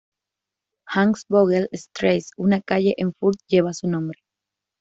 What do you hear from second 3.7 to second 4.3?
su nombre.